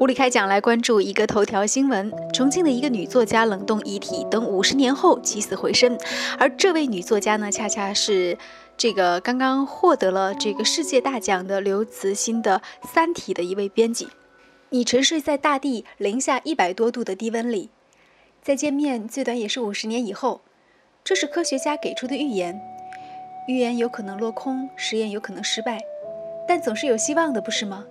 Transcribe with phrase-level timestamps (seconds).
[0.00, 5.96] 无理开讲来关注一个头条新闻：重庆的一个女作家冷冻遗体，等五十年后起死回生。
[6.36, 8.36] 而这位女作家呢，恰恰是
[8.76, 14.08] 这个刚刚获得了这个世界大奖的刘慈欣的《三体》的一位编辑。
[14.70, 17.70] 你沉睡在大地零下一百多度的低温里，
[18.42, 20.40] 再见面最短也是五十年以后。
[21.04, 22.60] 这是科学家给出的预言，
[23.46, 25.78] 预言有可能落空，实验有可能失败，
[26.48, 27.84] 但总是有希望的，不是吗？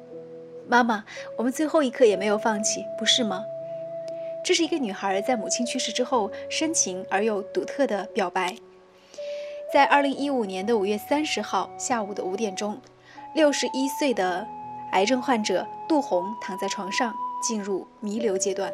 [0.68, 1.04] 妈妈，
[1.38, 3.44] 我们最后一刻也没有放弃，不是吗？
[4.44, 8.56] 这是一个女孩在母亲去世之后深情而又独特的表白。
[9.72, 12.78] 在二零一五年的五月三十号下午的五点钟，
[13.34, 14.46] 六十一岁的
[14.92, 18.72] 癌症患者杜红躺在床上进入弥留阶段，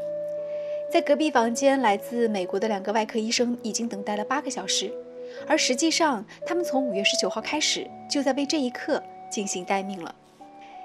[0.91, 4.91] 在隔壁房间来自美国的两个外科医生已经等待了八个小时，
[5.47, 10.13] 而实际上他们从五月十九号开始就在为这一刻进行待命了。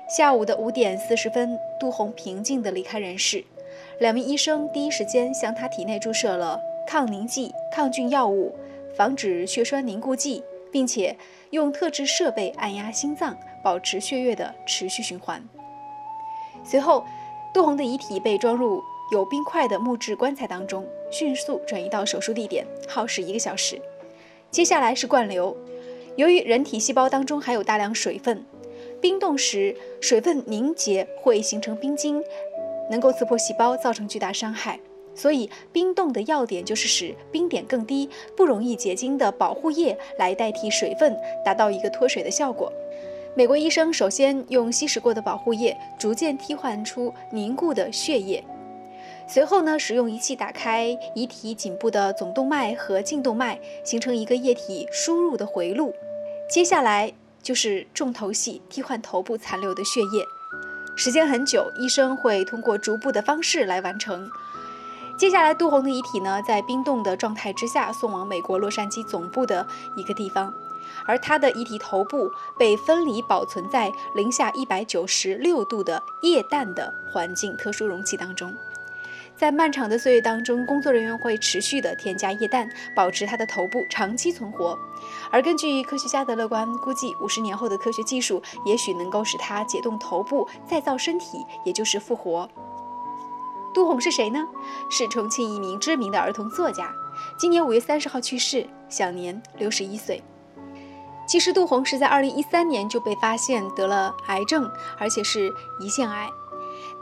[0.07, 3.43] 下午的五点四十分，杜红平静地离开人世。
[3.99, 8.55] 两名医生第一时间向他体内注射了抗凝剂、抗菌药物、
[8.95, 11.17] 防止血栓凝固剂，并且
[11.51, 15.43] 用特制设备按压心脏，保持血液的持续循环。
[16.63, 17.05] 随后，
[17.55, 23.81] 杜红的遗体被装入有冰块的木质棺材当中，迅速转移到手术地点，耗时一个小时。
[24.51, 25.57] 接下来是灌流，
[26.17, 28.45] 由于人体细胞当中含有大量水分。
[29.05, 32.25] 冰冻时，水分凝结会形成冰晶，
[32.91, 34.81] 能够刺破细胞，造成巨大伤害。
[35.15, 42.73] 所以，冰冻的要点就是使冰点更低、不容易结晶的保护液来代替水分，达到一个脱水的效果。
[43.35, 48.43] 美国医生首先用稀释过的保护液，逐渐替换出凝固的血液。
[49.29, 55.93] 随后呢，使用仪器打开遗体颈部的总动脉和颈动脉，形成一个液体输入的回路。
[56.49, 57.13] 接下来。
[57.45, 60.27] 就是重头戏，替换头部残留的血液，
[60.97, 64.29] 时间很久，医生会通过逐步的方式来完成。
[65.17, 70.53] 接下来，杜红的遗体呢，在冰冻的状态之下送往美国洛杉矶总部的一个地方，
[71.07, 72.29] 而他的遗体头部
[72.59, 78.53] 被分离保存在零下一百九十六度的液氮的环境特殊容器当中。
[79.37, 84.79] 在漫长的岁月当中，工作人员会持续的添加液氮，保持他的头部长期存活。
[85.31, 92.49] 而根据科学家的乐观估计，五十年后的科学技术也许能够使他解冻头部，再造身体，也就是复活。
[93.75, 94.47] 杜红是谁呢？
[94.89, 96.93] 是重庆一名知名的儿童作家，
[97.37, 100.23] 今年五月三十号去世，享年六十一岁。
[101.27, 105.51] 其实杜红是在二零一三年就被发现得了癌症，而且是
[105.81, 106.31] 胰腺癌。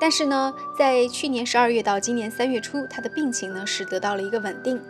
[0.03, 4.83] 但是呢，在去年十二月到今年三月初，他的病情呢是得到了一个稳定。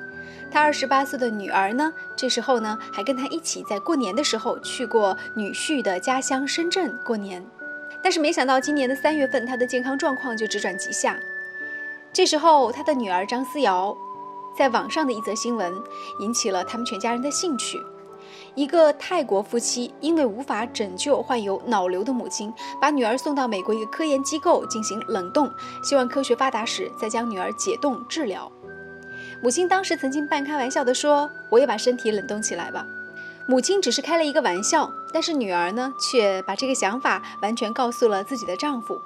[0.50, 7.44] 他二十八岁的女儿呢，这时候呢还跟他一起在过年的时候去过女婿的家乡深圳过年。
[8.02, 11.20] 但是没想到今年的三月份，他的健康状况就直转急下。
[12.10, 13.94] 这时候，他的女儿张思瑶
[14.56, 15.74] 在网上的一则新闻
[16.20, 17.78] 引起了他们全家人的兴趣。
[18.54, 25.50] 一个泰国夫妻因为无法拯救患有脑瘤的母亲，把女儿送到美国一个科研机构进行冷冻，
[25.82, 28.50] 希望科学发达时再将女儿解冻治疗。
[29.42, 32.86] 母亲当时曾经半开玩笑地说：“我也把身体冷冻起来吧。”
[33.48, 39.00] 母亲只是开了一个玩笑，但是女儿呢，却把这个想法完全告诉了自己的丈夫。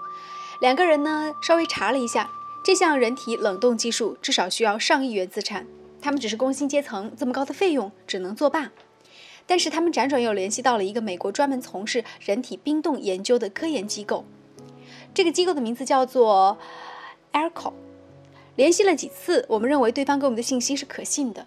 [0.61, 2.29] 两个人呢，稍微查了一下，
[2.63, 5.67] 这项人体冷冻技术至少需要上亿元资产，
[6.03, 8.71] 他们只是工薪阶层，这么高的费用只能作罢。
[9.47, 14.25] 但是他们辗转又联系到了一个美国专门从事人体冰冻研究的科研机构，
[15.15, 16.59] 这个机构的名字叫做
[17.33, 17.73] Airco。
[18.57, 21.47] 联系了几次，我们认为对方给我们的信息是可信的。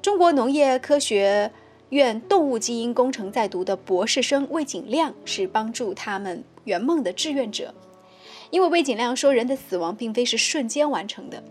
[0.00, 1.50] 中国农业科学
[1.88, 7.74] 院动物基因工程在读的博士生魏景亮是帮助他们圆梦的志愿者，
[8.50, 11.42] 因为魏景亮说，人的死亡并非是瞬间完成的。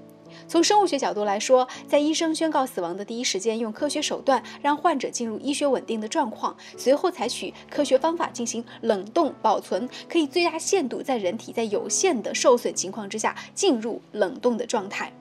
[0.47, 15.11] 从生物学角度来说，在医生宣告死亡的第一时间，用科学手段让患者进入医学稳定的状况，随后采取科学方法进行冷冻保存，可以最大限度在人体在有限的受损情况之下进入冷冻的状态。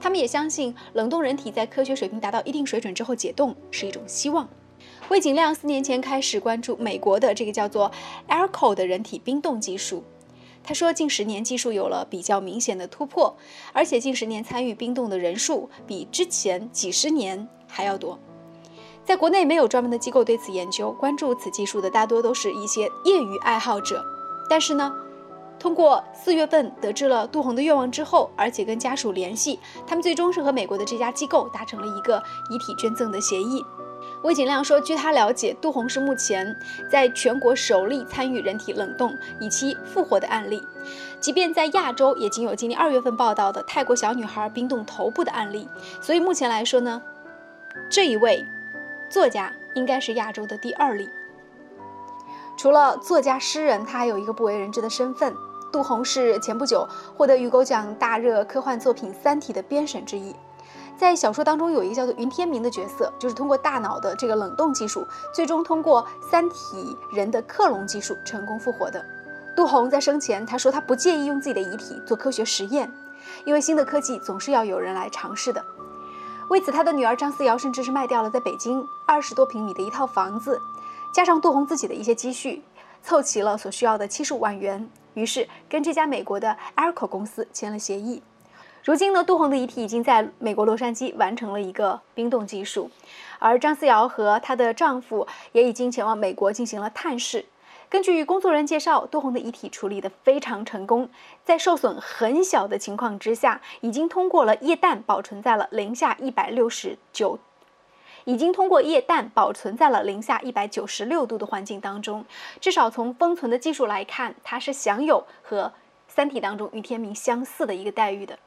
[0.00, 4.48] 他们也相信，冷冻人体在科学水平达到一定水准之后解冻是一种希望。
[5.10, 7.90] 魏景亮四年前开始关注美国的这个叫做
[8.28, 10.02] Airco 的人体冰冻技术。
[10.68, 13.34] 他说，近十年技术有了比较明显的突破，
[13.72, 18.18] 而且近十年参与冰冻的人数比之前几十年还要多。
[19.02, 24.04] 在国内没有专门的机构对此研究，关注此技术的大多都是一些业余爱好者。
[24.50, 24.92] 但是呢，
[25.58, 33.64] 通过四月份得知了杜红的愿望之后，而且跟家属联系，他们最终是和美国的这家机构达成了一个遗体捐赠的协议。
[34.22, 36.56] 魏景亮说，据他了解，杜洪是目前
[36.90, 40.66] 在全国首例参与人体冷冻以期复活的案例。
[41.20, 45.68] 即便在亚洲，也仅有今年二月份报道的泰国小女孩冰冻头部的案例。
[46.00, 47.00] 所以目前来说呢，
[47.90, 48.44] 这一位
[49.08, 51.08] 作家应该是亚洲的第二例。
[52.56, 55.32] 除了作家、诗人，他还有一个不为人知的身份。
[55.70, 60.34] 杜洪是前不久获得雨果奖大热科幻作品《三体》的编审之一。
[60.98, 69.04] 在小说当中有一个叫做云天明的角色，就是通过大脑的这个冷冻技术，最终通过三体人的克隆技术成功复活的。
[69.54, 72.92] 杜洪在生前他说他不介意用自己的遗体做科学实验，
[73.44, 75.64] 因为新的科技总是要有人来尝试的。
[76.48, 80.60] 为此，他的女儿张思瑶甚至是卖掉了在北京二十多平米的一套房子，
[81.14, 82.64] 加上杜洪自己的一些积蓄，
[83.04, 88.22] 凑齐了所需要的七十五万元，于是跟这家美国的 Arco 公司签了协议。
[88.84, 92.90] 如今呢，杜洪的遗体已经在美国洛杉矶完成了一个冰冻技术，
[93.38, 97.44] 而张思瑶和她的丈夫也已经前往美国进行了探视。
[97.90, 101.10] 根据工作人员介绍，杜洪的遗体处理得非常成功，
[101.44, 107.38] 在受损很小的情况之下，已经通过了液氮保存在了零下一百六十九，
[108.24, 112.24] 已经通过液氮保存在了零下一百九十六度的环境当中。
[112.60, 115.64] 至少从封存的技术来看，它是享有和
[116.06, 118.38] 《三体》当中于天明相似的一个待遇的。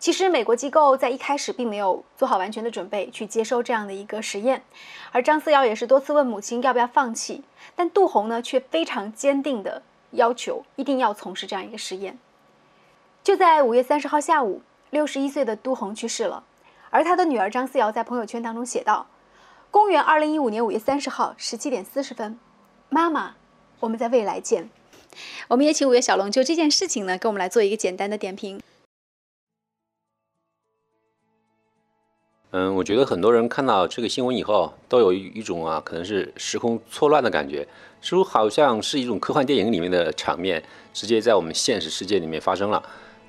[0.00, 4.64] 其实，美国机构在一开始并没有做好完全的准备去接收这样的一个实验，
[5.12, 7.42] 而张思瑶也是多次问母亲要不要放弃，
[7.76, 9.82] 但杜洪呢却非常坚定的
[10.12, 12.18] 要求一定要从事这样一个实验。
[13.22, 16.44] 就在五月三十号下午，六十一岁的杜洪去世了，
[16.88, 19.06] 而他的女儿张思瑶在朋友圈当中写道
[19.70, 22.38] ：“公元二零一五年五月三十号十七点四十分，
[22.88, 23.34] 妈妈，
[23.80, 24.70] 我们在未来见。”
[25.48, 28.62] 我们也请五月小龙就这件事情呢，给我们来做一个简单的点评。
[32.52, 37.64] 嗯，我觉得很多人看到这个新闻以后，都有一种啊，可能是时空错乱的感觉，
[38.02, 40.60] 似乎好像是一种科幻电影里面的场面，
[40.92, 42.82] 直接在我们现实世界里面发生了。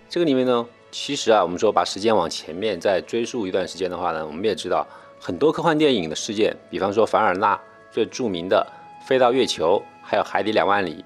[0.09, 4.87] 这个里面呢，其实啊，我们说把时间往前面再追溯一段时间的话呢，我们也知道
[5.19, 7.59] 很多科幻电影的事件，比方说凡尔纳
[7.91, 8.65] 最著名的
[9.07, 11.05] 《飞到月球》，还有《海底两万里》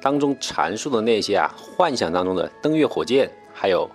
[0.00, 3.90] 当中阐述的那些啊，幻想当中的登月火箭，还有。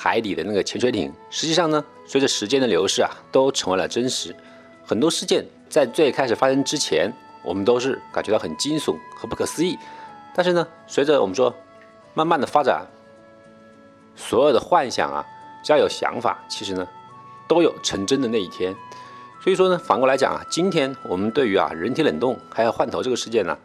[0.00, 4.32] 海底的那个潜水艇，实际上呢，随着时间的流逝啊，都成为了真实。
[4.86, 7.12] 很多事件在最开始发生之前，
[7.42, 9.76] 我们都是感觉到很惊悚和不可思议。
[10.32, 11.52] 但是呢，随着我们说
[12.14, 12.86] 慢慢的发展，
[14.14, 15.26] 所有的幻想啊，
[15.64, 16.86] 只要有想法，其实呢，
[17.48, 18.72] 都有成真的那一天。
[19.42, 23.58] 所以说呢，反过来讲啊，今天我们对于啊人体冷冻还有换头这个事件呢，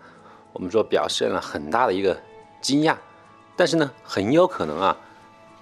[0.52, 2.20] 我们说表现了很大的一个
[2.60, 2.96] 惊讶。
[3.56, 4.98] 但是呢，很有可能啊。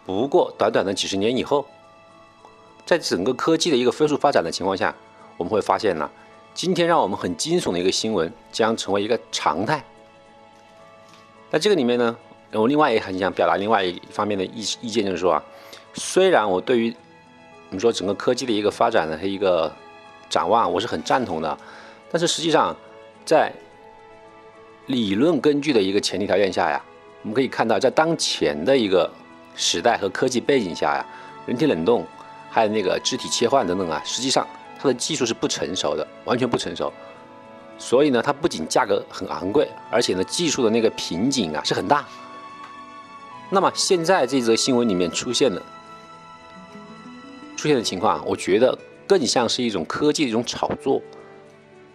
[0.05, 1.65] 不过，短短的几十年以后，
[2.85, 4.93] 在整个科技的一个飞速发展的情况下，
[5.37, 6.09] 我们会发现呢，
[6.53, 9.83] 今天让我们很惊悚的一个新闻将成为一个常态。
[11.49, 12.17] 那这个里面呢，
[12.53, 15.43] 我另外也很想表达另外一方面的意意见，就是说啊，
[15.93, 16.95] 虽然我对于
[17.69, 19.71] 我们说整个科技的一个发展的一个
[20.29, 21.57] 展望，我是很赞同的，
[22.11, 22.75] 但是实际上
[23.23, 23.53] 在
[24.87, 26.83] 理论根据的一个前提条件下呀，
[27.21, 29.09] 我们可以看到，在当前的一个
[29.55, 31.05] 时代和科技背景下呀，
[31.45, 32.05] 人体冷冻，
[32.49, 34.45] 还有那个肢体切换等等啊，实际上
[34.79, 36.91] 它的技术是不成熟的，完全不成熟。
[37.77, 42.05] 所以呢，它不仅价格很昂贵，而且呢，技术的那个瓶颈啊是很大。
[43.49, 45.61] 那么现在这则新闻里面出现的
[47.57, 48.77] 出现的情况，我觉得
[49.07, 51.01] 更像是一种科技的一种炒作，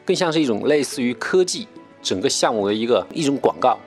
[0.04, 1.66] 更像是一种类似于科技
[2.02, 3.78] 整个项目的一个一种广告。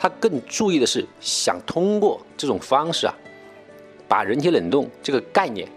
[0.00, 3.12] 他更注意的是，想通过这种方式啊，
[4.06, 5.68] 把人体冷冻这个概念，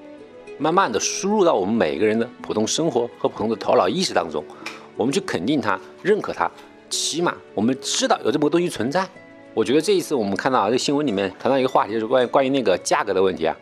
[0.60, 4.46] 慢慢的输入到我们每个人的普通生活和普通的头脑意识当中，
[4.96, 6.50] 我们去肯定它、认可它，
[6.88, 9.10] 起码我们知道有这么个东西存在。
[9.56, 13.58] 我觉得这一次我们看到啊，这新闻里面谈到一个话题，就是关于关于那个价格的问题啊，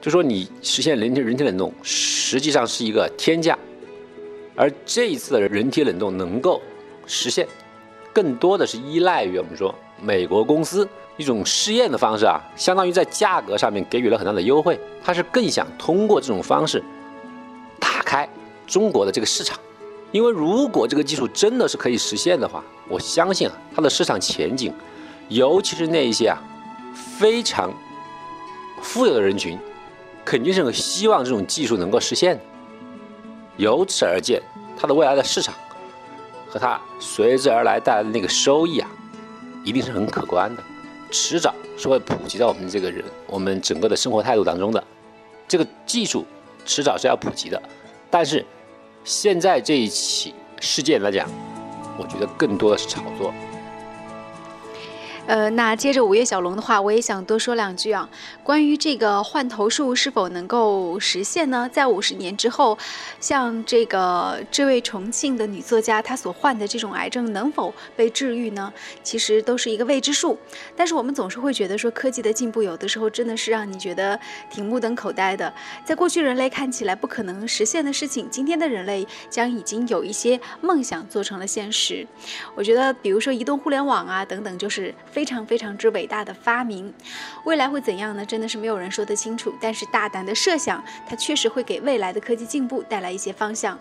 [0.00, 3.58] 就说你实现人体人体冷冻实际上是一个天价，
[4.54, 6.62] 而这一次的人体冷冻能够
[7.06, 7.44] 实现。
[8.12, 14.78] 更多的是依赖于我们说美国公司一种试验的方式啊，相当于在价格上面给予了很大的优惠。
[15.02, 16.82] 它是更想通过这种方式
[17.78, 18.28] 打开
[18.66, 19.58] 中国的这个市场，
[20.12, 24.72] 因为如果这个技术真的是可以实现的话，我相信啊，它的市场前景，
[25.28, 26.38] 尤其是那一些啊
[27.18, 27.72] 非常
[28.82, 29.58] 富有的人群，
[30.24, 32.38] 肯定是很希望这种技术能够实现。
[33.56, 34.40] 由此而见，
[34.78, 35.54] 它的未来的市场。
[36.50, 38.90] 和它随之而来带来的那个收益啊，
[39.64, 40.62] 一定是很可观的，
[41.10, 44.82] 迟早是会普及到我们这个人我们整个的生活态度当中的。
[45.48, 46.26] 这个技术
[46.66, 47.60] 迟早是要普及的，
[48.10, 48.44] 但是
[49.04, 51.28] 现在这一起事件来讲，
[51.96, 53.32] 我觉得更多的是炒作。
[55.26, 58.08] 呃，那接着五月小龙的话，我也想多说两句啊。
[58.42, 61.70] 关于这个换头术是否能够实现呢？
[61.72, 62.76] 在五十年之后，
[63.20, 68.72] 像这个这位重庆的女作家，她所患的这种癌症能否被治愈呢？
[69.04, 70.36] 其实都是一个未知数。
[70.74, 74.18] 但是我们总是会觉得说，科技的进步有的时候真的是让你觉得
[74.50, 75.52] 挺目瞪口呆的。
[75.84, 82.04] 在过去人类看起来不可能实现的事情，今天的人类将已经有一些梦想做成了现实。
[82.56, 85.24] 我觉得，比如说移动互联网啊等等，就是非。
[85.24, 86.92] 常非常之伟大的发明，
[87.44, 88.26] 未来会怎样呢？
[88.26, 89.54] 真的是没有人说得清楚。
[89.60, 93.78] 但是大胆的设想，它确实会给未来的科技进步带来一些方向。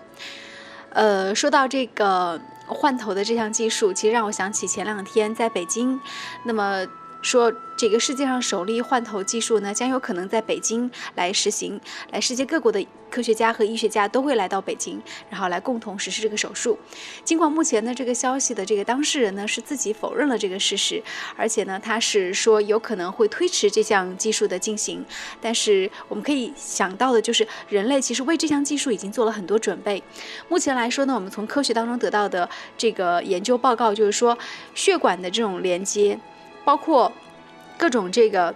[0.91, 5.99] 呃，说到这个换头的这项技术，其实让我想起前两天在北京，
[6.43, 6.85] 那么。
[7.21, 11.77] 说这个世界上首例换头技术呢，将有可能在北京来实行，
[12.11, 16.77] 来世界各国的科学家和医学家都会来到北京，然后来共同实施这个手术。
[17.23, 21.01] 尽管目前呢，这个消息的这个当事人呢是自己否认了这个事实，
[21.35, 25.03] 而且呢，他是说有可能会推迟这项技术的进行。
[25.41, 30.01] 但是我们可以想到的就是，人类其实为这项技术已经做了很多准备。
[30.47, 34.37] 目前来说呢，我们从科学当中得到的这个研究报告就是说，
[34.73, 36.19] 血管的这种连接。
[36.65, 37.11] 包括
[37.77, 38.53] 各种这个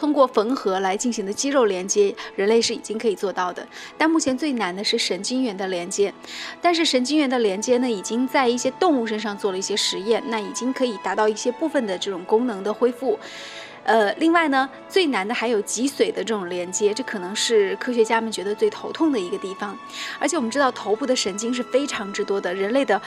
[0.00, 3.68] 通过缝合来进行的肌肉连接，人类是已经可以做到的。
[3.98, 6.10] 但目前最难的是神经元的连接。
[6.58, 13.18] 但是神经元的连接呢，已经在一些动物身上做了一些实验，那已经可以达到一些部分的这种功能的恢复。
[13.82, 19.78] 呃，另外呢，最难的还有脊髓的这种连接，这可能是科学家们觉得最头痛的一个地方。
[20.18, 23.00] 而且我们知道，头部的神经是非常之多的，人类的。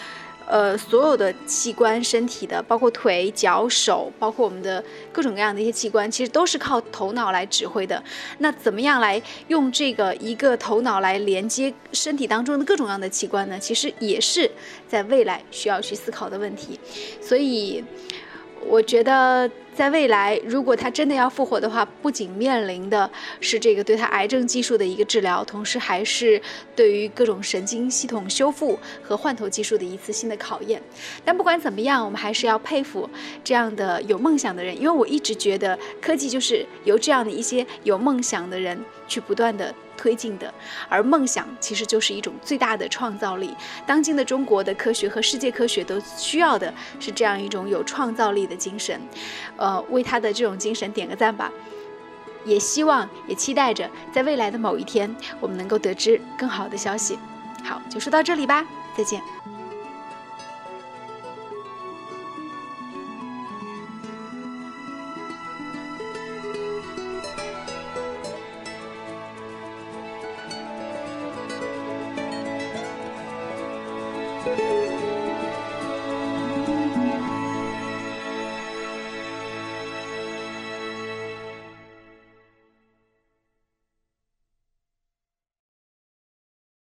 [0.45, 8.03] 呃，所有的器官身体的，包括腿、脚、手，包括我们的各种各样的一些器官，其实都是靠头脑来指挥的。
[8.39, 13.57] 那怎么样来用这个一个头脑来连接身体当中的各种各样的器官呢？
[13.57, 14.49] 其实也是
[14.87, 16.79] 在未来需要去思考的问题。
[17.21, 17.83] 所以，
[18.67, 19.49] 我觉得。
[19.75, 26.41] 在未来，如果他真的要复活的话，不仅面临的是这个对他癌症技术的一个治疗，同时还是
[26.75, 30.81] 对于各种神经系统修复和换头技术的一次新的考验。
[31.25, 33.09] 但不管怎么样，我们还是要佩服
[33.43, 39.73] 这样的有梦想的人，因为我一直觉得科技就是由这样的一些有梦想的人去不断的。
[40.03, 40.53] 推进的，
[40.89, 43.55] 而梦想其实就是一种最大的创造力。
[43.85, 48.99] 当今的中国的科学和世界科学都需要的是这样一种有创造力的精神，
[49.55, 51.49] 呃，为他的这种精神点个赞吧。
[52.43, 57.17] 也希望，也期待着，在未来的某一天，我们能够得知更好的消息。
[57.63, 58.65] 好，就说到这里吧，
[58.97, 59.21] 再见。